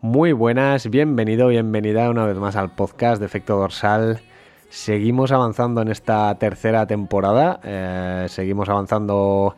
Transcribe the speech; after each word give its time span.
Muy 0.00 0.30
buenas, 0.30 0.88
bienvenido, 0.88 1.48
bienvenida 1.48 2.08
una 2.08 2.24
vez 2.24 2.36
más 2.36 2.54
al 2.54 2.70
podcast 2.70 3.18
de 3.18 3.26
Efecto 3.26 3.56
Dorsal. 3.56 4.20
Seguimos 4.68 5.32
avanzando 5.32 5.82
en 5.82 5.88
esta 5.88 6.32
tercera 6.38 6.86
temporada, 6.86 7.58
eh, 7.64 8.26
seguimos 8.28 8.68
avanzando 8.68 9.56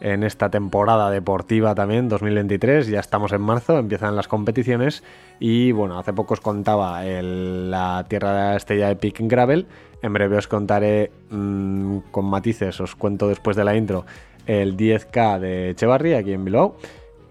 en 0.00 0.22
esta 0.22 0.50
temporada 0.50 1.10
deportiva 1.10 1.74
también, 1.74 2.08
2023, 2.08 2.86
ya 2.86 3.00
estamos 3.00 3.32
en 3.32 3.40
marzo, 3.40 3.76
empiezan 3.76 4.14
las 4.14 4.28
competiciones 4.28 5.02
y 5.40 5.72
bueno, 5.72 5.98
hace 5.98 6.12
poco 6.12 6.34
os 6.34 6.40
contaba 6.40 7.02
la 7.02 8.04
Tierra 8.08 8.34
de 8.34 8.40
la 8.50 8.56
Estrella 8.56 8.86
de 8.86 8.94
Pick 8.94 9.18
Gravel, 9.22 9.66
en 10.00 10.12
breve 10.12 10.36
os 10.36 10.46
contaré 10.46 11.10
mm, 11.30 11.98
con 12.12 12.26
matices, 12.26 12.80
os 12.80 12.94
cuento 12.94 13.26
después 13.26 13.56
de 13.56 13.64
la 13.64 13.74
intro, 13.74 14.04
el 14.46 14.76
10K 14.76 15.40
de 15.40 15.70
Echevarri 15.70 16.14
aquí 16.14 16.32
en 16.32 16.44
Bilbao. 16.44 16.76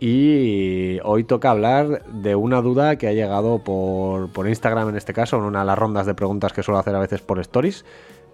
Y 0.04 0.97
hoy 1.04 1.23
toca 1.25 1.52
hablar 1.52 2.04
de 2.05 2.33
una 2.33 2.59
duda 2.63 2.95
que 2.95 3.07
ha 3.07 3.13
llegado 3.13 3.59
por, 3.59 4.47
Instagram 4.47 4.89
en 4.89 4.97
este 4.97 5.14
caso, 5.14 5.37
en 5.37 5.43
una 5.43 5.60
de 5.60 5.65
las 5.65 5.77
rondas 5.77 6.07
de 6.07 6.15
preguntas 6.15 6.54
que 6.54 6.64
suelo 6.64 6.79
hacer 6.79 6.96
a 6.96 7.00
veces 7.00 7.21
por 7.21 7.39
stories. 7.39 7.86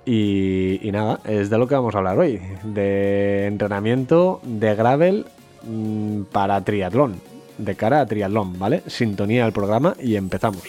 Y, 0.06 0.80
nada, 0.94 1.20
es 1.26 1.50
de 1.50 1.58
lo 1.58 1.68
que 1.68 1.76
vamos 1.76 1.94
a 1.94 1.98
hablar 1.98 2.18
hoy, 2.18 2.40
de 2.64 3.48
entrenamiento 3.48 4.40
de 4.44 4.76
gravel 4.76 5.26
mm, 5.64 6.22
para 6.32 6.64
triatlón, 6.64 7.20
de 7.58 7.76
cara 7.76 8.00
a 8.00 8.06
triatlón, 8.06 8.58
¿vale? 8.58 8.82
Sintonía 8.88 9.44
del 9.44 9.52
programa 9.52 9.94
y 10.02 10.16
empezamos. 10.16 10.64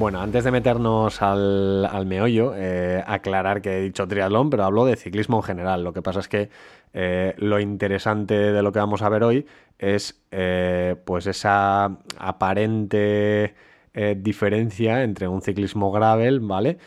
Bueno, 0.00 0.22
antes 0.22 0.44
de 0.44 0.50
meternos 0.50 1.20
al, 1.20 2.06
meollo, 2.06 2.54
eh, 2.56 3.04
aclarar 3.06 3.60
que 3.60 3.76
he 3.76 3.82
dicho 3.82 4.08
triatlón, 4.08 4.48
pero 4.48 4.64
hablo 4.64 4.86
de 4.86 4.96
ciclismo 4.96 5.36
en 5.36 5.42
general. 5.42 5.84
Lo 5.84 5.92
que 5.92 6.00
pasa 6.00 6.20
es 6.20 6.28
que 6.28 6.48
eh, 6.94 7.34
lo 7.36 7.60
interesante 7.60 8.32
de 8.32 8.62
lo 8.62 8.72
que 8.72 8.78
vamos 8.78 9.02
a 9.02 9.10
ver 9.10 9.22
hoy 9.24 9.44
es 9.78 10.22
eh, 10.30 10.96
pues 11.04 11.26
esa 11.26 11.98
aparente 12.16 13.54
diferencia 14.16 15.02
entre 15.02 15.28
un 15.28 15.42
ciclismo 15.42 15.92
gravel, 15.92 16.40
¿vale? 16.40 16.78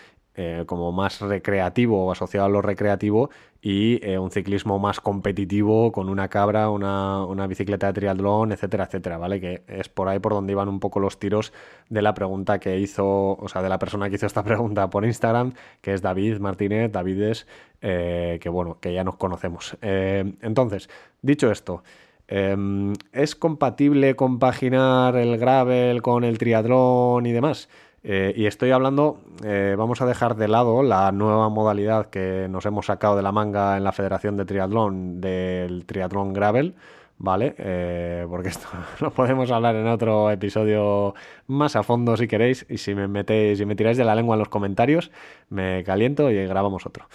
Como 0.66 0.92
más 0.92 1.22
recreativo 1.22 2.08
o 2.08 2.12
asociado 2.12 2.48
a 2.48 2.50
lo 2.50 2.64
recreativo 2.64 3.30
y 3.66 4.06
eh, 4.06 4.20
un 4.20 4.30
ciclismo 4.30 4.78
más 4.78 5.00
competitivo 5.00 5.94
con 5.94 6.10
una 6.10 6.28
cabra, 6.28 6.70
una, 6.70 7.48
bicicleta 7.48 7.88
de 7.88 7.94
triatlón, 7.94 8.52
etcétera, 8.52 8.84
etcétera, 8.84 9.18
¿vale? 9.18 9.40
Que 9.40 9.64
es 9.68 9.88
por 9.88 10.10
ahí 10.10 10.20
por 10.20 10.34
donde 10.34 10.52
iban 10.52 10.68
un 10.68 10.82
poco 10.82 11.00
los 11.00 11.18
tiros 11.18 11.54
de 11.88 12.02
la 12.02 12.14
pregunta 12.14 12.60
que 12.60 12.78
hizo, 12.80 13.38
o 13.38 13.48
sea, 13.48 13.62
de 13.62 13.70
la 13.70 13.80
persona 13.80 14.10
que 14.10 14.16
hizo 14.16 14.26
esta 14.26 14.44
pregunta 14.44 14.90
por 14.90 15.06
Instagram, 15.06 15.54
que 15.80 15.94
es 15.94 16.02
David 16.02 16.40
Martínez, 16.40 16.92
Davides, 16.92 17.48
eh, 17.80 18.38
que 18.42 18.50
bueno, 18.50 18.80
que 18.82 18.94
ya 18.94 19.06
nos 19.06 19.16
conocemos. 19.16 19.78
entonces, 19.82 20.90
dicho 21.22 21.50
esto, 21.50 21.84
¿es 22.28 23.36
compatible 23.36 24.18
compaginar 24.18 25.16
el 25.16 25.38
gravel 25.38 26.02
con 26.02 26.26
el 26.26 26.38
triatlón 26.38 27.26
y 27.26 27.32
demás? 27.32 27.70
Eh, 28.06 28.34
y 28.36 28.48
estoy 28.48 28.72
hablando, 28.72 29.22
eh, 29.46 29.76
vamos 29.78 30.02
a 30.02 30.06
dejar 30.06 30.36
de 30.36 30.50
lado 30.50 30.84
la 30.84 31.14
nueva 31.14 31.48
modalidad 31.48 32.08
que 32.10 32.48
nos 32.50 32.66
hemos 32.66 32.88
sacado 32.88 33.16
de 33.16 33.24
la 33.24 33.32
manga 33.32 33.78
en 33.78 33.86
la 33.86 33.94
Federación 33.94 34.36
de 34.36 34.44
Triatlón 34.44 35.22
del 35.22 35.86
triatlón 35.86 36.34
gravel, 36.34 36.76
¿vale? 37.18 37.56
Eh, 37.58 38.26
porque 38.30 38.50
esto 38.50 38.68
lo 39.00 39.12
podemos 39.12 39.50
hablar 39.52 39.78
en 39.78 39.88
otro 39.88 40.30
episodio 40.32 41.16
más 41.48 41.78
a 41.78 41.84
fondo 41.84 42.18
si 42.18 42.28
queréis 42.28 42.66
y 42.70 42.78
si 42.78 42.94
me 42.94 43.08
metéis 43.08 43.62
y 43.62 43.66
me 43.66 43.76
tiráis 43.76 43.98
de 43.98 44.04
la 44.04 44.16
lengua 44.16 44.36
en 44.36 44.40
los 44.40 44.50
comentarios, 44.50 45.10
me 45.48 45.84
caliento 45.86 46.30
y 46.30 46.46
grabamos 46.46 46.86
otro. 46.86 47.08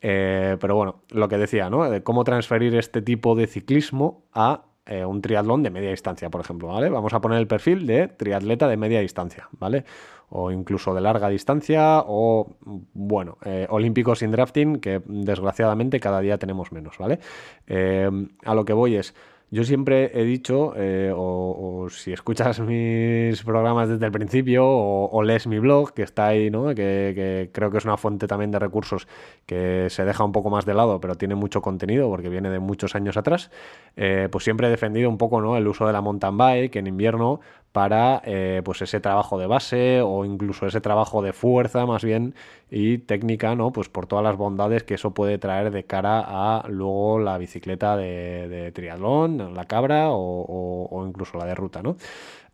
pero 0.00 0.76
bueno, 0.76 1.02
lo 1.10 1.28
que 1.28 1.36
decía, 1.38 1.68
¿no? 1.68 1.90
De 1.90 2.04
cómo 2.04 2.22
transferir 2.22 2.76
este 2.76 3.02
tipo 3.02 3.34
de 3.34 3.48
ciclismo 3.48 4.22
a 4.32 4.62
un 5.06 5.20
triatlón 5.20 5.62
de 5.62 5.70
media 5.70 5.90
distancia, 5.90 6.30
por 6.30 6.40
ejemplo, 6.40 6.68
¿vale? 6.68 6.88
Vamos 6.88 7.12
a 7.12 7.20
poner 7.20 7.38
el 7.38 7.46
perfil 7.46 7.86
de 7.86 8.08
triatleta 8.08 8.68
de 8.68 8.76
media 8.76 9.00
distancia, 9.00 9.48
¿vale? 9.52 9.84
o 10.30 10.50
incluso 10.50 10.94
de 10.94 11.00
larga 11.00 11.28
distancia 11.28 12.02
o, 12.06 12.56
bueno, 12.92 13.38
eh, 13.44 13.66
sin 14.14 14.30
drafting, 14.30 14.80
que 14.80 15.00
desgraciadamente 15.06 16.00
cada 16.00 16.20
día 16.20 16.38
tenemos 16.38 16.72
menos, 16.72 16.98
¿vale? 16.98 17.18
Eh, 17.66 18.10
a 18.44 18.54
lo 18.54 18.64
que 18.64 18.72
voy 18.72 18.96
es, 18.96 19.14
yo 19.50 19.64
siempre 19.64 20.10
he 20.14 20.24
dicho, 20.24 20.74
eh, 20.76 21.12
o, 21.14 21.88
si 21.90 22.12
escuchas 22.12 22.60
mis 22.60 23.42
programas 23.42 23.88
desde 23.88 24.04
el 24.06 24.12
principio, 24.12 24.66
o, 24.66 25.22
lees 25.22 25.46
mi 25.46 25.58
blog, 25.58 25.92
que 25.94 26.02
está 26.02 26.26
ahí, 26.26 26.50
¿no? 26.50 26.74
Que, 26.74 27.50
creo 27.52 27.70
que 27.70 27.78
es 27.78 27.84
una 27.84 27.96
fuente 27.96 28.26
también 28.26 28.50
de 28.50 28.58
recursos 28.58 29.08
que 29.46 29.86
se 29.90 30.04
deja 30.04 30.24
un 30.24 30.32
poco 30.32 30.50
más 30.50 30.66
de 30.66 30.74
lado, 30.74 31.00
pero 31.00 31.14
tiene 31.14 31.34
mucho 31.34 31.62
contenido 31.62 32.08
porque 32.08 32.28
viene 32.28 32.50
de 32.50 32.58
muchos 32.58 32.94
años 32.94 33.16
atrás, 33.16 33.50
pues 33.94 34.44
siempre 34.44 34.68
he 34.68 34.70
defendido 34.70 35.08
un 35.08 35.18
poco 35.18 35.40
¿no? 35.40 35.56
el 35.56 35.66
uso 35.66 35.86
de 35.86 35.92
la 35.92 36.00
mountain 36.00 36.36
bike 36.36 36.76
en 36.76 36.86
invierno 36.86 37.40
para 37.72 38.22
eh, 38.24 38.62
pues 38.64 38.82
ese 38.82 39.00
trabajo 39.00 39.38
de 39.38 39.46
base 39.46 40.00
o 40.02 40.24
incluso 40.24 40.66
ese 40.66 40.80
trabajo 40.80 41.22
de 41.22 41.32
fuerza 41.32 41.86
más 41.86 42.02
bien 42.04 42.34
y 42.70 42.98
técnica, 42.98 43.54
¿no? 43.54 43.72
Pues 43.72 43.88
por 43.88 44.06
todas 44.06 44.24
las 44.24 44.36
bondades 44.36 44.84
que 44.84 44.94
eso 44.94 45.12
puede 45.14 45.38
traer 45.38 45.70
de 45.70 45.84
cara 45.84 46.24
a 46.26 46.68
luego 46.68 47.18
la 47.18 47.38
bicicleta 47.38 47.96
de, 47.96 48.72
triatlón, 48.74 49.54
la 49.54 49.64
cabra 49.66 50.08
o, 50.10 51.04
incluso 51.06 51.38
la 51.38 51.44
de 51.46 51.54
ruta, 51.54 51.82
¿no? 51.82 51.96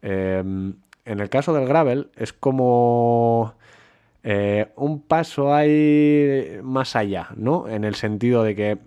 Em, 0.03 0.74
en 1.04 1.20
el 1.20 1.28
caso 1.30 1.53
del 1.54 1.66
gravel 1.66 2.10
es 2.16 2.32
como 2.32 3.54
eh, 4.22 4.72
un 4.76 5.03
paso 5.03 5.54
ahí 5.54 6.58
más 6.62 6.97
allá, 6.97 7.28
¿no? 7.36 7.69
En 7.69 7.84
el 7.84 7.94
sentido 7.94 8.42
de 8.42 8.54
que 8.54 8.78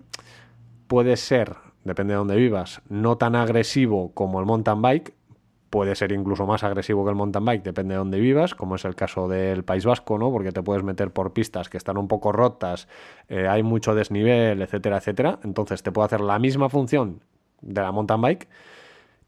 puede 0.88 1.16
ser, 1.16 1.56
depende 1.84 2.12
de 2.14 2.18
dónde 2.18 2.36
vivas, 2.36 2.82
no 2.88 3.18
tan 3.18 3.36
agresivo 3.36 4.12
como 4.14 4.40
el 4.40 4.46
mountain 4.46 4.82
bike, 4.82 5.14
puede 5.70 5.94
ser 5.94 6.12
incluso 6.12 6.46
más 6.46 6.64
agresivo 6.64 7.04
que 7.04 7.10
el 7.10 7.16
mountain 7.16 7.44
bike, 7.44 7.62
depende 7.62 7.94
de 7.94 7.98
dónde 7.98 8.20
vivas, 8.20 8.54
como 8.54 8.76
es 8.76 8.84
el 8.84 8.94
caso 8.94 9.28
del 9.28 9.64
País 9.64 9.84
Vasco, 9.84 10.18
¿no? 10.18 10.30
Porque 10.30 10.52
te 10.52 10.62
puedes 10.62 10.82
meter 10.82 11.10
por 11.12 11.32
pistas 11.32 11.68
que 11.68 11.76
están 11.76 11.98
un 11.98 12.08
poco 12.08 12.32
rotas, 12.32 12.88
eh, 13.28 13.46
hay 13.48 13.62
mucho 13.62 13.94
desnivel, 13.94 14.62
etcétera, 14.62 14.98
etcétera. 14.98 15.38
Entonces 15.44 15.82
te 15.82 15.92
puede 15.92 16.06
hacer 16.06 16.20
la 16.20 16.38
misma 16.38 16.68
función 16.68 17.20
de 17.60 17.82
la 17.82 17.92
mountain 17.92 18.20
bike 18.20 18.48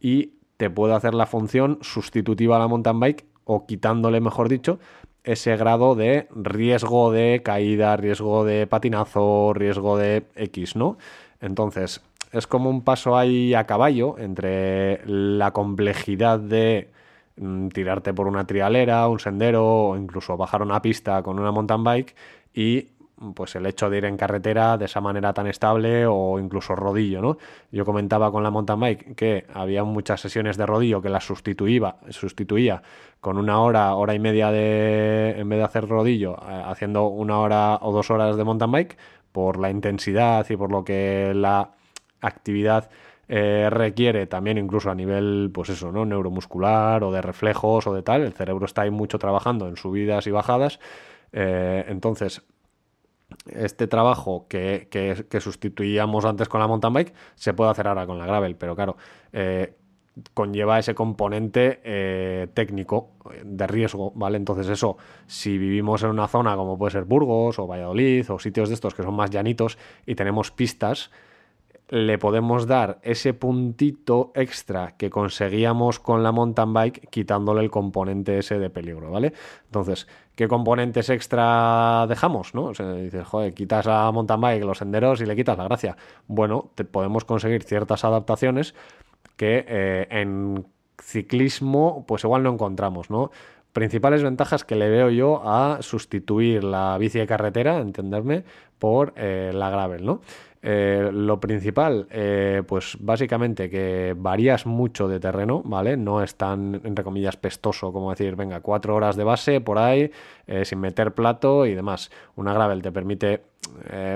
y 0.01 0.35
te 0.57 0.71
puede 0.71 0.95
hacer 0.95 1.15
la 1.15 1.27
función 1.27 1.79
sustitutiva 1.83 2.57
a 2.57 2.59
la 2.59 2.69
mountain 2.69 3.01
bike 3.01 3.27
o 3.45 3.67
quitándole, 3.67 4.21
mejor 4.21 4.49
dicho, 4.49 4.79
ese 5.25 5.57
grado 5.57 5.95
de 5.95 6.29
riesgo 6.35 7.13
de 7.13 7.43
caída, 7.43 7.97
riesgo 7.97 8.45
de 8.45 8.67
patinazo, 8.67 9.53
riesgo 9.53 9.99
de 9.99 10.27
X, 10.37 10.77
¿no? 10.77 10.97
Entonces, 11.41 12.03
es 12.33 12.47
como 12.47 12.71
un 12.71 12.83
paso 12.83 13.17
ahí 13.17 13.55
a 13.55 13.67
caballo 13.67 14.17
entre 14.19 15.01
la 15.07 15.53
complejidad 15.53 16.39
de 16.39 16.91
mm, 17.37 17.69
tirarte 17.69 18.15
por 18.15 18.27
una 18.27 18.47
trialera, 18.47 19.09
un 19.09 19.19
sendero 19.19 19.67
o 19.67 19.97
incluso 19.97 20.37
bajar 20.37 20.63
una 20.63 20.81
pista 20.83 21.23
con 21.23 21.39
una 21.39 21.53
mountain 21.53 21.83
bike 21.83 22.15
y 22.55 22.89
pues 23.35 23.55
el 23.55 23.67
hecho 23.67 23.91
de 23.91 23.99
ir 23.99 24.05
en 24.07 24.17
carretera 24.17 24.79
de 24.79 24.87
esa 24.87 25.01
manera 25.01 25.35
tan 25.35 25.47
estable 25.47 26.07
o 26.07 26.39
incluso 26.39 26.75
rodillo, 26.75 27.21
¿no? 27.21 27.37
Yo 27.71 27.85
comentaba 27.85 28.33
con 28.33 28.43
la 28.43 28.51
mountain 28.51 28.81
bike 28.81 29.15
que 29.15 29.47
había 29.53 29.85
muchas 29.85 30.23
sesiones 30.23 30.57
de 30.57 30.65
rodillo 30.65 31.03
que 31.03 31.11
las 31.11 31.25
sustituía, 31.25 31.97
sustituía 32.09 32.83
con 33.21 33.37
una 33.37 33.61
hora, 33.61 33.95
hora 33.95 34.15
y 34.15 34.19
media 34.19 34.51
de, 34.51 35.35
en 35.39 35.49
vez 35.51 35.59
de 35.59 35.65
hacer 35.65 35.87
rodillo, 35.87 36.37
eh, 36.49 36.63
haciendo 36.65 37.09
una 37.09 37.39
hora 37.41 37.79
o 37.83 37.93
dos 37.93 38.11
horas 38.11 38.37
de 38.37 38.45
mountain 38.45 38.73
bike 38.73 38.97
por 39.33 39.59
la 39.59 39.71
intensidad 39.71 40.49
y 40.49 40.57
por 40.57 40.71
lo 40.71 40.83
que 40.83 41.33
la 41.35 41.73
actividad 42.21 42.91
eh, 43.33 43.71
requiere 43.71 44.27
también 44.27 44.59
incluso 44.59 44.91
a 44.91 44.95
nivel, 44.97 45.53
pues 45.55 45.69
eso, 45.69 45.93
¿no? 45.93 46.05
Neuromuscular 46.05 47.05
o 47.05 47.13
de 47.13 47.23
reflejos 47.23 47.87
o 47.87 47.95
de 47.95 48.03
tal. 48.03 48.23
El 48.23 48.33
cerebro 48.33 48.67
está 48.67 48.83
ahí 48.83 48.91
mucho 48.91 49.21
trabajando 49.21 49.69
en 49.69 49.77
subidas 49.77 50.27
y 50.27 50.33
bajadas. 50.33 50.81
Eh, 51.33 51.85
entonces, 51.87 52.43
este 53.47 53.87
trabajo 53.87 54.47
que, 54.49 54.89
que, 54.91 55.41
sustituíamos 55.41 56.25
antes 56.25 56.49
con 56.49 56.59
la 56.59 56.67
mountain 56.67 56.93
bike 56.93 57.15
se 57.37 57.55
puede 57.55 57.71
hacer 57.71 57.87
ahora 57.87 58.05
con 58.05 58.19
la 58.19 58.27
gravel, 58.27 58.57
pero 58.57 58.75
claro, 58.75 58.97
eh, 59.33 59.77
conlleva 60.35 60.81
ese 60.81 60.97
componente 60.97 62.51
técnico 62.53 63.13
de 63.45 63.67
riesgo, 63.69 64.11
¿vale? 64.17 64.39
Entonces 64.39 64.67
eso, 64.69 64.97
si 65.29 65.57
vivimos 65.57 66.03
en 66.03 66.11
una 66.11 66.27
zona 66.27 66.57
como 66.57 66.77
puede 66.77 66.91
ser 66.91 67.05
Burgos 67.05 67.61
o 67.61 67.69
Valladolid 67.69 68.29
o 68.29 68.41
sitios 68.41 68.71
de 68.71 68.75
estos 68.75 68.93
que 68.93 69.05
son 69.05 69.15
más 69.15 69.31
llanitos 69.31 69.79
y 70.05 70.17
tenemos 70.17 70.51
pistas, 70.51 71.13
le 71.91 72.19
podemos 72.19 72.69
dar 72.69 73.01
ese 73.03 73.35
puntito 73.35 74.31
extra 74.37 74.97
que 74.97 75.11
conseguíamos 75.11 75.99
con 75.99 76.23
la 76.23 76.31
mountain 76.31 76.73
bike 76.73 77.11
quitándole 77.11 77.63
el 77.63 77.71
componente 77.71 78.39
ese 78.39 78.61
de 78.61 78.71
peligro, 78.71 79.11
¿vale? 79.11 79.33
Entonces, 79.65 80.07
¿qué 80.37 80.47
componentes 80.47 81.11
extra 81.11 82.07
dejamos, 82.09 82.55
no? 82.55 82.67
O 82.67 82.73
dices, 82.73 83.27
joder, 83.27 83.55
quitas 83.55 83.87
la 83.87 84.11
mountain 84.13 84.41
bike, 84.41 84.65
los 84.65 84.79
senderos 84.79 85.21
y 85.21 85.27
le 85.27 85.35
quitas 85.35 85.59
la 85.59 85.65
gracia. 85.65 85.97
Bueno, 86.29 86.71
te 86.77 86.85
podemos 86.85 87.25
conseguir 87.25 87.65
ciertas 87.65 88.05
adaptaciones 88.05 88.75
que 89.37 89.65
eh, 89.67 90.07
en 90.11 90.65
ciclismo 91.03 92.05
pues 92.07 92.23
igual 92.23 92.45
no 92.45 92.53
encontramos, 92.53 93.11
¿no? 93.11 93.33
Principales 93.73 94.23
ventajas 94.23 94.65
que 94.65 94.77
le 94.77 94.89
veo 94.89 95.11
yo 95.11 95.43
a 95.45 95.79
sustituir 95.81 96.65
la 96.65 96.97
bici 96.99 97.19
de 97.19 97.27
carretera, 97.27 97.79
entenderme, 97.79 98.45
por 98.79 99.13
eh, 99.17 99.53
la 99.55 99.71
gravel, 99.71 100.05
¿no? 100.05 100.21
Eh, 100.63 101.09
lo 101.11 101.41
principal, 101.41 102.07
eh, 102.11 102.63
pues 102.67 102.99
básicamente 103.01 103.71
que 103.71 104.15
varías 104.17 104.67
mucho 104.67 105.09
de 105.09 105.19
terreno, 105.19 105.63
¿vale? 105.65 105.97
No 105.97 106.23
es 106.23 106.35
tan, 106.35 106.81
entre 106.85 107.03
comillas, 107.03 107.37
pestoso 107.37 107.93
como 107.93 108.11
decir, 108.11 108.37
venga, 108.37 108.61
cuatro 108.61 108.95
horas 108.95 109.17
de 109.17 109.25
base 109.25 109.61
por 109.61 109.79
ahí, 109.79 110.11
sin 110.65 110.81
meter 110.81 111.15
plato 111.15 111.65
y 111.65 111.75
demás. 111.75 112.11
Una 112.37 112.53
gravel 112.53 112.83
te 112.83 112.93
permite 112.93 113.43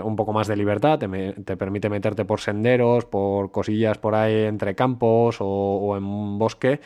un 0.03 0.17
poco 0.17 0.33
más 0.33 0.49
de 0.49 0.57
libertad, 0.57 0.99
te, 0.99 1.57
permite 1.57 1.89
meterte 1.89 2.25
por 2.25 2.41
senderos, 2.41 3.05
por 3.05 3.50
cosillas 3.50 3.99
por 3.99 4.15
ahí 4.15 4.43
entre 4.43 4.75
campos 4.75 5.41
o, 5.41 5.47
o 5.47 5.97
en 5.97 6.39
bosque 6.39 6.81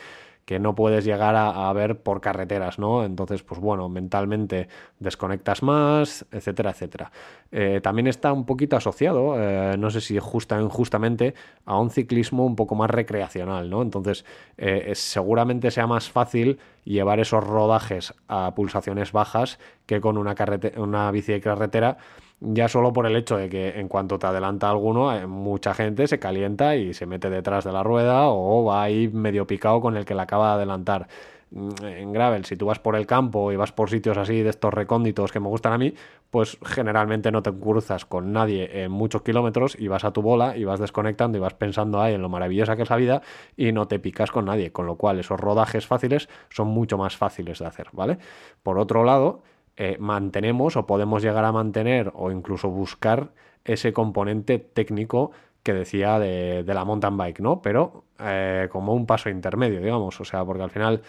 que 0.49 0.57
no 0.57 0.73
puedes 0.73 1.05
llegar 1.05 1.35
a, 1.35 1.71
ver 1.73 1.99
por 1.99 2.21
carreteras, 2.21 2.79
¿no? 2.79 3.05
Entonces, 3.05 3.43
pues 3.43 3.61
bueno, 3.61 3.87
mentalmente 3.87 4.67
desconectas 4.97 5.61
más, 5.61 6.25
etcétera, 6.31 6.71
etcétera. 6.71 7.11
Eh, 7.51 7.81
también 7.83 8.07
está 8.07 8.33
un 8.33 8.47
poquito 8.47 8.75
asociado, 8.75 9.35
eh, 9.37 9.77
no 9.77 9.91
sé 9.91 10.01
si 10.01 10.17
justa 10.17 10.59
injustamente, 10.59 11.35
a 11.65 11.77
un 11.77 11.91
ciclismo 11.91 12.47
un 12.47 12.55
poco 12.55 12.73
más 12.73 12.89
recreacional, 12.89 13.69
¿no? 13.69 13.83
Entonces, 13.83 14.25
eh, 14.57 14.91
seguramente 14.95 15.69
sea 15.69 15.85
más 15.85 16.09
fácil 16.09 16.57
llevar 16.83 17.19
esos 17.19 17.43
rodajes 17.43 18.15
a 18.27 18.55
pulsaciones 18.55 19.11
bajas 19.11 19.59
que 19.85 20.01
con 20.01 20.17
una, 20.17 20.33
una 20.77 21.11
bici 21.11 21.31
de 21.31 21.41
carretera 21.41 21.99
ya 22.41 22.67
solo 22.67 22.93
por 22.93 23.05
el 23.05 23.15
hecho 23.15 23.37
de 23.37 23.49
que 23.49 23.79
en 23.79 23.87
cuanto 23.87 24.17
te 24.17 24.27
adelanta 24.27 24.69
alguno, 24.69 25.13
eh, 25.15 25.27
mucha 25.27 25.73
gente 25.73 26.07
se 26.07 26.19
calienta 26.19 26.75
y 26.75 26.93
se 26.93 27.05
mete 27.05 27.29
detrás 27.29 27.65
de 27.65 27.71
la 27.71 27.83
rueda 27.83 28.29
o 28.29 28.63
va 28.63 28.83
ahí 28.83 29.07
medio 29.09 29.45
picado 29.45 29.81
con 29.81 29.97
el 29.97 30.05
que 30.05 30.15
la 30.15 30.23
acaba 30.23 30.49
de 30.49 30.53
adelantar. 30.53 31.07
Mm, 31.51 31.69
en 31.83 32.13
gravel, 32.13 32.45
si 32.45 32.55
tú 32.55 32.67
vas 32.67 32.79
por 32.79 32.95
el 32.95 33.07
campo 33.07 33.51
y 33.51 33.55
vas 33.55 33.71
por 33.71 33.89
sitios 33.89 34.17
así 34.17 34.41
de 34.43 34.49
estos 34.49 34.73
recónditos 34.73 35.31
que 35.31 35.39
me 35.39 35.47
gustan 35.47 35.73
a 35.73 35.77
mí, 35.77 35.93
pues 36.29 36.57
generalmente 36.63 37.31
no 37.31 37.41
te 37.41 37.51
cruzas 37.51 38.05
con 38.05 38.31
nadie 38.31 38.83
en 38.83 38.91
muchos 38.91 39.23
kilómetros 39.23 39.75
y 39.79 39.87
vas 39.87 40.03
a 40.03 40.11
tu 40.11 40.21
bola 40.21 40.55
y 40.55 40.63
vas 40.63 40.79
desconectando 40.79 41.37
y 41.37 41.41
vas 41.41 41.55
pensando 41.55 42.01
ahí 42.01 42.13
en 42.13 42.21
lo 42.21 42.29
maravillosa 42.29 42.75
que 42.75 42.83
es 42.83 42.89
la 42.89 42.97
vida 42.97 43.21
y 43.57 43.71
no 43.71 43.87
te 43.87 43.99
picas 43.99 44.31
con 44.31 44.45
nadie, 44.45 44.71
con 44.71 44.85
lo 44.85 44.95
cual 44.95 45.19
esos 45.19 45.39
rodajes 45.39 45.87
fáciles 45.87 46.29
son 46.49 46.67
mucho 46.67 46.97
más 46.97 47.17
fáciles 47.17 47.59
de 47.59 47.65
hacer, 47.65 47.87
¿vale? 47.93 48.19
Por 48.61 48.77
otro 48.77 49.03
lado, 49.03 49.41
eh, 49.81 49.95
mantenemos 49.97 50.75
o 50.75 50.85
podemos 50.85 51.23
llegar 51.23 51.45
a 51.45 51.53
mantener 51.53 52.11
o 52.13 52.31
incluso 52.31 52.69
buscar 52.69 53.31
ese 53.63 53.93
componente 53.93 54.59
técnico 54.59 55.31
que 55.63 55.73
decía 55.73 56.19
de, 56.19 56.65
la 56.65 56.83
mountain 56.83 57.15
bike, 57.15 57.39
¿no? 57.39 57.61
Pero 57.61 58.03
eh, 58.19 58.67
como 58.73 58.93
un 58.93 59.05
paso 59.05 59.29
intermedio, 59.29 59.79
digamos, 59.79 60.19
o 60.19 60.25
sea, 60.25 60.43
porque 60.43 60.63
al 60.63 60.69
final 60.69 61.01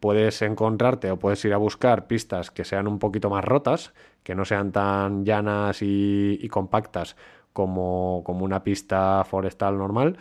puedes 0.00 0.42
encontrarte 0.42 1.08
o 1.12 1.20
puedes 1.20 1.44
ir 1.44 1.54
a 1.54 1.56
buscar 1.56 2.08
pistas 2.08 2.50
que 2.50 2.64
sean 2.64 2.88
un 2.88 2.98
poquito 2.98 3.30
más 3.30 3.44
rotas, 3.44 3.94
que 4.24 4.34
no 4.34 4.44
sean 4.44 4.72
tan 4.72 5.24
llanas 5.24 5.78
y, 5.80 6.48
compactas 6.50 7.14
como, 7.52 8.22
como 8.24 8.44
una 8.44 8.64
pista 8.64 9.22
forestal 9.22 9.78
normal, 9.78 10.18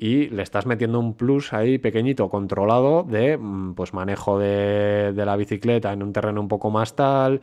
y 0.00 0.28
le 0.28 0.44
estás 0.44 0.64
metiendo 0.64 1.00
un 1.00 1.14
plus 1.14 1.52
ahí 1.52 1.78
pequeñito, 1.78 2.30
controlado 2.30 3.02
de 3.02 3.36
mm, 3.36 3.74
pues 3.74 3.92
manejo 3.92 4.38
de, 4.38 5.12
la 5.12 5.36
bicicleta 5.36 5.92
en 5.92 6.04
un 6.04 6.12
terreno 6.12 6.40
un 6.40 6.46
poco 6.48 6.70
más 6.70 6.94
tal. 6.94 7.40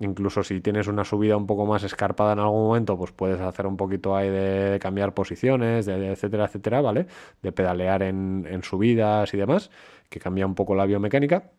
Incluso 0.00 0.42
si 0.42 0.60
tienes 0.60 0.86
una 0.86 1.04
subida 1.04 1.36
un 1.36 1.46
poco 1.46 1.66
más 1.66 1.82
escarpada 1.82 2.32
en 2.32 2.38
algún 2.38 2.62
momento, 2.68 2.96
pues 2.96 3.12
puedes 3.12 3.40
hacer 3.40 3.66
un 3.66 3.76
poquito 3.76 4.16
ahí 4.16 4.30
de, 4.30 4.78
cambiar 4.80 5.12
posiciones, 5.12 5.84
de, 5.84 6.12
etcétera, 6.12 6.46
etcétera, 6.46 6.80
¿vale? 6.80 7.06
De 7.42 7.52
pedalear 7.52 8.02
en, 8.02 8.46
en 8.48 8.62
subidas 8.62 9.34
y 9.34 9.36
demás, 9.36 9.70
que 10.08 10.18
cambia 10.18 10.46
un 10.46 10.54
poco 10.54 10.74
la 10.74 10.86
biomecánica. 10.86 11.50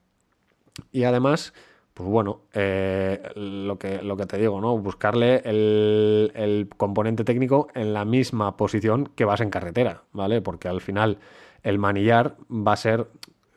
Y 0.92 1.04
además, 1.04 1.54
pues 1.94 2.10
bueno, 2.10 2.42
eh, 2.54 3.22
lo, 3.36 3.78
que, 3.78 4.02
lo 4.02 4.16
que 4.16 4.26
te 4.26 4.38
digo, 4.38 4.62
¿no? 4.62 4.78
Buscarle 4.78 5.42
el, 5.44 6.70
componente 6.78 7.24
técnico 7.24 7.68
en 7.76 7.94
la 7.94 8.06
misma 8.06 8.56
posición 8.56 9.10
que 9.16 9.26
vas 9.26 9.42
en 9.42 9.50
carretera, 9.50 10.04
¿vale? 10.14 10.42
Porque 10.42 10.68
al 10.68 10.82
final 10.82 11.18
el 11.62 11.78
manillar 11.78 12.36
va 12.50 12.74
a 12.74 12.78
ser 12.78 13.08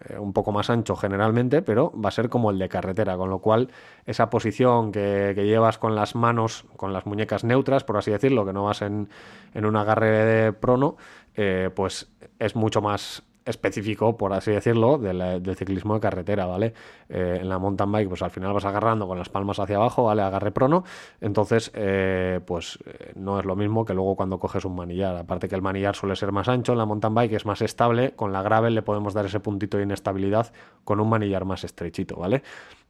eh, 0.08 0.18
un 0.18 0.32
poco 0.32 0.50
más 0.50 0.70
ancho 0.70 0.96
generalmente, 0.96 1.62
pero 1.62 1.92
va 1.92 2.08
a 2.08 2.12
ser 2.12 2.28
como 2.28 2.50
el 2.50 2.58
de 2.58 2.68
carretera, 2.68 3.16
con 3.16 3.30
lo 3.30 3.38
cual 3.38 3.68
esa 4.06 4.28
posición 4.28 4.90
que, 4.90 5.34
llevas 5.36 5.78
con 5.78 5.94
las 5.94 6.14
manos, 6.14 6.64
con 6.76 6.92
las 6.92 7.06
muñecas 7.06 7.44
neutras, 7.44 7.84
por 7.84 7.96
así 7.96 8.10
decirlo, 8.10 8.44
que 8.44 8.52
no 8.52 8.64
vas 8.64 8.82
en, 8.82 9.08
en 9.54 9.66
un 9.66 9.76
agarre 9.76 10.10
de 10.10 10.52
prono, 10.52 10.96
eh, 11.36 11.70
pues 11.74 12.10
es 12.38 12.56
mucho 12.56 12.82
más 12.82 13.22
específico, 13.44 14.16
por 14.16 14.32
así 14.32 14.50
decirlo, 14.50 14.98
del, 14.98 15.42
ciclismo 15.56 15.94
de 15.94 16.00
carretera, 16.00 16.46
¿vale? 16.46 16.74
Eh, 17.08 17.38
en 17.40 17.48
la 17.48 17.58
mountain 17.58 17.90
bike, 17.90 18.08
pues 18.08 18.22
al 18.22 18.30
final 18.30 18.52
vas 18.52 18.64
agarrando 18.64 19.06
con 19.06 19.18
las 19.18 19.28
palmas 19.28 19.58
hacia 19.58 19.76
abajo, 19.76 20.04
¿vale? 20.04 20.22
Agarre 20.22 20.52
prono, 20.52 20.84
entonces, 21.20 21.70
eh, 21.74 22.40
pues 22.46 22.78
eh, 22.86 23.12
no 23.16 23.38
es 23.38 23.44
lo 23.44 23.56
mismo 23.56 23.84
que 23.84 23.94
luego 23.94 24.16
cuando 24.16 24.38
coges 24.38 24.64
un 24.64 24.76
manillar, 24.76 25.16
aparte 25.16 25.48
que 25.48 25.54
el 25.54 25.62
manillar 25.62 25.96
suele 25.96 26.16
ser 26.16 26.32
más 26.32 26.48
ancho, 26.48 26.72
en 26.72 26.78
la 26.78 26.86
mountain 26.86 27.14
bike 27.14 27.32
es 27.32 27.46
más 27.46 27.62
estable, 27.62 28.12
con 28.12 28.32
la 28.32 28.42
gravel 28.42 28.74
le 28.74 28.82
podemos 28.82 29.14
dar 29.14 29.26
ese 29.26 29.40
puntito 29.40 29.76
de 29.76 29.84
inestabilidad 29.84 30.52
con 30.84 31.00
un 31.00 31.08
manillar 31.08 31.44
más 31.44 31.64
estrechito, 31.64 32.16
¿vale? 32.16 32.42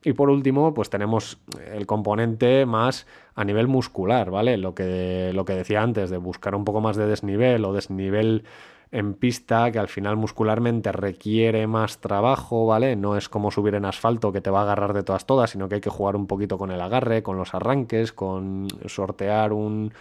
Y 0.04 0.14
por 0.14 0.30
último, 0.30 0.74
pues 0.74 0.90
tenemos 0.90 1.38
el 1.72 1.86
componente 1.86 2.66
más 2.66 3.06
a 3.34 3.44
nivel 3.44 3.68
muscular, 3.68 4.30
¿vale? 4.30 4.56
Lo 4.58 4.74
que, 4.74 5.30
lo 5.32 5.44
que 5.44 5.54
decía 5.54 5.82
antes, 5.82 6.10
de 6.10 6.16
buscar 6.16 6.54
un 6.56 6.64
poco 6.64 6.80
más 6.80 6.96
de 6.96 7.06
desnivel 7.06 7.64
o 7.64 7.72
desnivel 7.72 8.44
en 8.92 9.14
pista 9.14 9.72
que 9.72 9.78
al 9.78 9.88
final 9.88 10.16
muscularmente 10.16 10.92
requiere 10.92 11.66
más 11.66 11.98
trabajo, 11.98 12.66
¿vale? 12.66 12.94
No 12.94 13.16
es 13.16 13.28
como 13.30 13.50
subir 13.50 13.74
en 13.74 13.86
asfalto 13.86 14.32
que 14.32 14.42
te 14.42 14.50
va 14.50 14.60
a 14.60 14.62
agarrar 14.62 14.92
de 14.92 15.02
todas 15.02 15.24
todas, 15.26 15.50
sino 15.50 15.68
que 15.68 15.76
hay 15.76 15.80
que 15.80 15.90
jugar 15.90 16.14
un 16.14 16.26
poquito 16.26 16.58
con 16.58 16.70
el 16.70 16.80
agarre, 16.80 17.22
con 17.22 17.38
los 17.38 17.54
arranques, 17.54 18.12
con 18.12 18.68
sortear 18.86 19.54
un, 19.54 19.92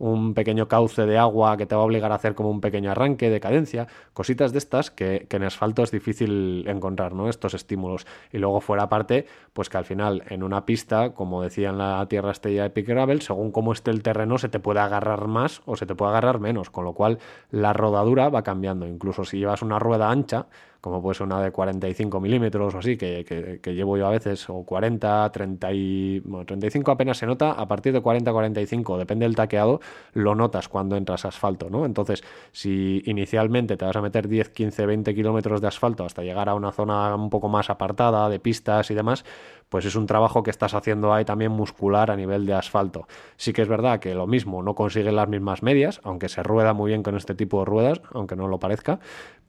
un 0.00 0.32
pequeño 0.34 0.66
cauce 0.66 1.06
de 1.06 1.18
agua 1.18 1.56
que 1.56 1.66
te 1.66 1.74
va 1.74 1.82
a 1.82 1.84
obligar 1.84 2.10
a 2.10 2.16
hacer 2.16 2.34
como 2.34 2.50
un 2.50 2.60
pequeño 2.60 2.90
arranque 2.90 3.28
de 3.30 3.38
cadencia, 3.38 3.86
cositas 4.14 4.52
de 4.52 4.58
estas 4.58 4.90
que, 4.90 5.28
en 5.30 5.42
asfalto 5.44 5.82
es 5.82 5.90
difícil 5.90 6.64
encontrar, 6.66 7.14
¿no? 7.14 7.28
Estos 7.28 7.54
estímulos. 7.54 8.06
Y 8.32 8.38
luego 8.38 8.60
fuera 8.60 8.84
aparte, 8.84 9.26
pues 9.52 9.68
que 9.68 9.76
al 9.76 9.84
final 9.84 10.24
en 10.28 10.42
una 10.42 10.64
pista, 10.64 11.10
como 11.12 11.42
decía 11.42 11.68
en 11.68 11.78
la 11.78 12.04
Tierra 12.08 12.32
Estrella 12.32 12.64
Epic 12.64 12.88
Gravel, 12.88 13.20
según 13.20 13.52
cómo 13.52 13.72
esté 13.72 13.90
el 13.90 14.02
terreno, 14.02 14.38
se 14.38 14.48
te 14.48 14.58
puede 14.58 14.80
agarrar 14.80 15.28
más 15.28 15.60
o 15.66 15.76
se 15.76 15.84
te 15.84 15.94
puede 15.94 16.10
agarrar 16.12 16.40
menos, 16.40 16.70
con 16.70 16.84
lo 16.84 16.94
cual 16.94 17.18
la 17.50 17.74
rodadura 17.74 18.30
va 18.30 18.42
cambiando. 18.42 18.86
Incluso 18.86 19.24
si 19.24 19.38
llevas 19.38 19.60
una 19.60 19.78
rueda 19.78 20.10
ancha, 20.10 20.46
como 20.80 21.02
puede 21.02 21.14
ser 21.14 21.26
una 21.26 21.42
de 21.42 21.50
45 21.50 22.20
milímetros 22.20 22.74
o 22.74 22.78
así, 22.78 22.96
que, 22.96 23.60
llevo 23.64 23.96
yo 23.96 24.06
a 24.06 24.10
veces, 24.10 24.48
o 24.48 24.64
40, 24.64 25.30
30 25.30 25.72
y, 25.72 26.22
35 26.46 26.90
apenas 26.90 27.18
se 27.18 27.26
nota, 27.26 27.52
a 27.52 27.68
partir 27.68 27.92
de 27.92 28.00
40, 28.00 28.32
45, 28.32 28.98
depende 28.98 29.26
del 29.26 29.36
taqueado, 29.36 29.80
lo 30.14 30.34
notas 30.34 30.68
cuando 30.68 30.96
entras 30.96 31.24
a 31.24 31.28
asfalto, 31.28 31.68
¿no? 31.70 31.84
Entonces, 31.84 32.22
si 32.52 33.02
inicialmente 33.06 33.76
te 33.76 33.84
vas 33.84 33.96
a 33.96 34.02
meter 34.02 34.28
10, 34.28 34.50
15, 34.50 34.86
20 34.86 35.14
kilómetros 35.14 35.60
de 35.60 35.68
asfalto 35.68 36.04
hasta 36.04 36.22
llegar 36.22 36.48
a 36.48 36.54
una 36.54 36.72
zona 36.72 37.14
un 37.14 37.30
poco 37.30 37.48
más 37.48 37.70
apartada 37.70 38.28
de 38.28 38.38
pistas 38.38 38.90
y 38.90 38.94
demás, 38.94 39.24
pues 39.70 39.84
es 39.84 39.94
un 39.94 40.06
trabajo 40.06 40.42
que 40.42 40.50
estás 40.50 40.74
haciendo 40.74 41.14
ahí 41.14 41.24
también 41.24 41.52
muscular 41.52 42.10
a 42.10 42.16
nivel 42.16 42.44
de 42.44 42.54
asfalto. 42.54 43.06
Sí 43.36 43.52
que 43.52 43.62
es 43.62 43.68
verdad 43.68 44.00
que 44.00 44.14
lo 44.14 44.26
mismo, 44.26 44.62
no 44.62 44.74
consigues 44.74 45.14
las 45.14 45.28
mismas 45.28 45.62
medias, 45.62 46.00
aunque 46.02 46.28
se 46.28 46.42
rueda 46.42 46.74
muy 46.74 46.90
bien 46.90 47.02
con 47.02 47.16
este 47.16 47.34
tipo 47.34 47.60
de 47.60 47.66
ruedas, 47.66 48.00
aunque 48.12 48.34
no 48.34 48.48
lo 48.48 48.58
parezca, 48.58 48.98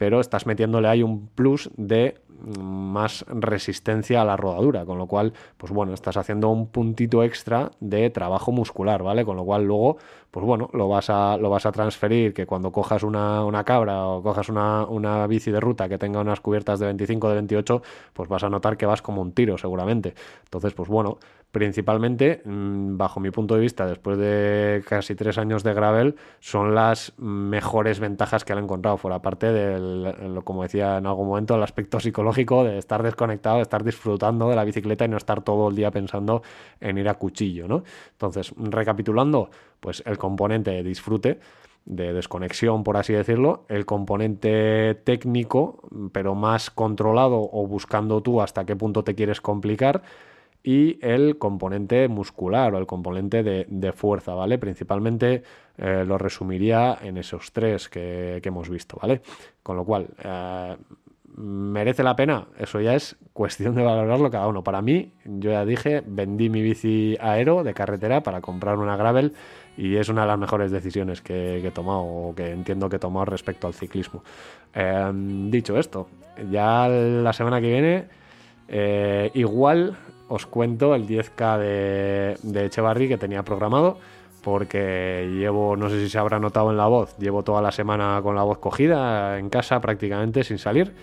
pero 0.01 0.19
estás 0.19 0.47
metiéndole 0.47 0.87
ahí 0.87 1.03
un 1.03 1.27
plus 1.27 1.69
de 1.77 2.15
más 2.59 3.23
resistencia 3.27 4.23
a 4.23 4.25
la 4.25 4.35
rodadura, 4.35 4.83
con 4.83 4.97
lo 4.97 5.05
cual, 5.05 5.31
pues 5.57 5.71
bueno, 5.71 5.93
estás 5.93 6.17
haciendo 6.17 6.49
un 6.49 6.65
puntito 6.69 7.21
extra 7.21 7.69
de 7.79 8.09
trabajo 8.09 8.51
muscular, 8.51 9.03
¿vale? 9.03 9.23
Con 9.25 9.37
lo 9.37 9.45
cual 9.45 9.65
luego, 9.65 9.97
pues 10.31 10.45
bueno, 10.45 10.69
lo 10.73 10.87
vas 10.87 11.09
a, 11.09 11.37
lo 11.37 11.49
vas 11.49 11.65
a 11.65 11.71
transferir, 11.73 12.33
que 12.33 12.45
cuando 12.45 12.71
cojas 12.71 13.03
una, 13.03 13.43
una 13.43 13.65
cabra 13.65 14.05
o 14.07 14.23
cojas 14.23 14.47
una, 14.47 14.85
una, 14.85 15.27
bici 15.27 15.51
de 15.51 15.59
ruta 15.59 15.89
que 15.89 15.97
tenga 15.97 16.21
unas 16.21 16.39
cubiertas 16.39 16.79
de 16.79 16.85
25, 16.85 17.27
de 17.27 17.35
28, 17.35 17.81
pues 18.13 18.29
vas 18.29 18.43
a 18.43 18.49
notar 18.49 18.77
que 18.77 18.85
vas 18.85 19.01
como 19.01 19.21
un 19.21 19.33
tiro 19.33 19.57
seguramente. 19.57 20.13
Entonces, 20.45 20.73
pues 20.73 20.87
bueno, 20.87 21.19
principalmente, 21.51 22.41
mm, 22.45 22.97
bajo 22.97 23.19
mi 23.19 23.29
punto 23.29 23.55
de 23.55 23.61
vista, 23.61 23.85
después 23.85 24.17
de 24.17 24.83
casi 24.87 25.15
tres 25.15 25.37
años 25.37 25.63
de 25.63 25.73
gravel, 25.73 26.15
son 26.39 26.73
las 26.73 27.13
mejores 27.17 27.99
ventajas 27.99 28.45
que 28.45 28.53
han 28.53 28.59
encontrado, 28.59 28.97
fuera 28.97 29.21
parte 29.21 29.51
del, 29.51 30.41
como 30.45 30.63
decía 30.63 30.97
en 30.97 31.07
algún 31.07 31.27
momento, 31.27 31.55
el 31.55 31.63
aspecto 31.63 31.99
psicológico 31.99 32.63
de 32.63 32.77
estar 32.77 33.03
desconectado, 33.03 33.57
de 33.57 33.63
estar 33.63 33.83
disfrutando 33.83 34.49
de 34.49 34.55
la 34.55 34.63
bicicleta 34.63 35.03
y 35.05 35.09
no 35.09 35.17
estar 35.17 35.41
todo 35.41 35.69
el 35.69 35.75
día 35.75 35.91
pensando 35.91 36.41
en 36.79 36.97
ir 36.97 37.09
a 37.09 37.15
cuchillo, 37.15 37.67
¿no? 37.67 37.83
Entonces, 38.13 38.53
recapitulando, 38.57 39.49
pues 39.81 40.01
el 40.05 40.17
componente 40.17 40.71
de 40.71 40.83
disfrute, 40.83 41.39
de 41.83 42.13
desconexión, 42.13 42.85
por 42.85 42.95
así 42.95 43.11
decirlo, 43.11 43.65
el 43.67 43.85
componente 43.85 44.95
técnico, 44.95 45.81
pero 46.13 46.35
más 46.35 46.71
controlado 46.71 47.49
o 47.51 47.67
buscando 47.67 48.21
tú 48.21 48.41
hasta 48.41 48.65
qué 48.65 48.77
punto 48.77 49.03
te 49.03 49.15
quieres 49.15 49.41
complicar, 49.41 50.01
y 50.63 50.99
el 51.01 51.37
componente 51.39 52.07
muscular 52.07 52.73
o 52.73 52.77
el 52.77 52.85
componente 52.85 53.41
de, 53.43 53.91
fuerza, 53.93 54.35
¿vale? 54.35 54.59
Principalmente 54.59 55.41
eh, 55.77 56.03
lo 56.05 56.19
resumiría 56.19 56.99
en 57.01 57.17
esos 57.17 57.51
tres 57.51 57.89
que, 57.89 58.39
hemos 58.43 58.69
visto, 58.69 58.97
¿vale? 59.01 59.21
Con 59.63 59.75
lo 59.75 59.83
cual, 59.83 60.07
eh, 60.23 60.75
¿Merece 61.37 62.03
la 62.03 62.15
pena? 62.15 62.47
Eso 62.59 62.81
ya 62.81 62.93
es 62.93 63.15
cuestión 63.33 63.73
de 63.75 63.83
valorarlo 63.83 64.29
cada 64.29 64.47
uno. 64.47 64.63
Para 64.63 64.81
mí, 64.81 65.13
yo 65.23 65.51
ya 65.51 65.65
dije, 65.65 66.03
vendí 66.05 66.49
mi 66.49 66.61
bici 66.61 67.17
aero 67.21 67.63
de 67.63 67.73
carretera 67.73 68.21
para 68.21 68.41
comprar 68.41 68.77
una 68.77 68.97
gravel 68.97 69.33
y 69.77 69.95
es 69.95 70.09
una 70.09 70.21
de 70.21 70.27
las 70.27 70.39
mejores 70.39 70.71
decisiones 70.71 71.21
que, 71.21 71.65
he 71.65 71.71
tomado 71.71 72.01
o 72.01 72.35
que 72.35 72.51
entiendo 72.51 72.89
que 72.89 72.97
he 72.97 72.99
tomado 72.99 73.25
respecto 73.25 73.67
al 73.67 73.73
ciclismo. 73.73 74.23
Em, 74.73 75.49
dicho 75.49 75.77
esto, 75.77 76.07
ya 76.49 76.87
la 76.87 77.33
semana 77.33 77.61
que 77.61 77.67
viene 77.67 78.05
eh, 78.67 79.31
igual 79.33 79.97
os 80.27 80.45
cuento 80.45 80.95
el 80.95 81.07
10K 81.07 81.57
de, 81.57 82.37
de 82.41 82.65
Echevarri 82.65 83.07
que 83.07 83.17
tenía 83.17 83.43
programado 83.43 83.97
porque 84.41 85.29
llevo, 85.31 85.75
no 85.75 85.89
sé 85.89 85.99
si 85.99 86.09
se 86.09 86.17
habrá 86.17 86.39
notado 86.39 86.71
en 86.71 86.77
la 86.77 86.87
voz, 86.87 87.15
llevo 87.17 87.43
toda 87.43 87.61
la 87.61 87.71
semana 87.71 88.19
con 88.23 88.35
la 88.35 88.43
voz 88.43 88.57
cogida 88.57 89.37
en 89.37 89.49
casa 89.49 89.79
prácticamente 89.81 90.43
sin 90.43 90.57
salir. 90.57 90.93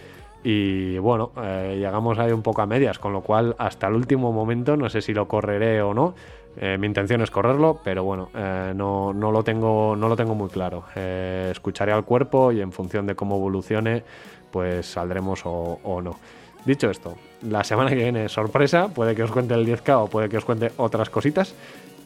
Y 0.43 0.99
bueno, 0.99 1.33
eh, 1.43 1.77
llegamos 1.79 2.19
ahí 2.19 2.31
un 2.31 2.43
poco 2.43 2.63
a 2.63 2.67
medias, 2.67 2.99
con 2.99 3.13
lo 3.13 3.23
cual 3.23 3.57
hasta 3.59 3.89
el 3.89 3.95
último 3.95 4.33
momento 4.33 4.77
no 4.77 4.89
sé 4.89 5.03
si 5.03 5.13
lo 5.13 5.27
correré 5.27 5.83
o 5.83 5.95
no. 5.95 6.15
Eh, 6.57 6.77
mi 6.79 6.87
intención 6.87 7.21
es 7.21 7.31
correrlo, 7.31 7.81
pero 7.85 8.03
bueno, 8.03 8.31
eh, 8.35 8.73
no, 8.75 9.13
lo 9.13 9.45
tengo, 9.45 9.95
no 9.95 10.09
lo 10.09 10.17
tengo 10.17 10.35
muy 10.35 10.49
claro. 10.49 10.85
escucharé 10.95 11.93
al 11.93 12.05
cuerpo 12.05 12.51
y 12.53 12.61
en 12.61 12.73
función 12.73 13.07
de 13.07 13.15
cómo 13.15 13.37
evolucione, 13.37 14.03
pues 14.51 14.87
saldremos 14.87 15.43
o, 15.45 15.79
o 15.83 16.03
no. 16.03 16.17
Dicho 16.65 16.91
esto, 16.91 17.15
la 17.43 17.63
semana 17.65 17.91
que 17.91 17.97
viene 17.97 18.29
sorpresa, 18.29 18.89
puede 18.89 19.15
que 19.15 19.23
os 19.23 19.31
cuente 19.31 19.55
el 19.55 19.67
10K 19.67 20.05
o 20.05 20.07
puede 20.09 20.29
que 20.29 20.39
os 20.39 20.45
cuente 20.45 20.73
otras 20.77 21.11
cositas. 21.11 21.55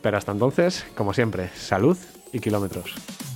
Pero 0.02 0.18
hasta 0.18 0.32
entonces, 0.32 0.84
como 0.96 1.14
siempre, 1.14 1.48
salud 1.54 1.96
y 2.32 2.40
kilómetros. 2.40 3.31